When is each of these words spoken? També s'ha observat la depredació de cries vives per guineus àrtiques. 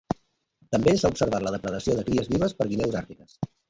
També 0.75 0.95
s'ha 1.03 1.13
observat 1.13 1.45
la 1.49 1.53
depredació 1.59 2.01
de 2.01 2.09
cries 2.11 2.35
vives 2.35 2.61
per 2.63 2.71
guineus 2.77 3.03
àrtiques. 3.07 3.43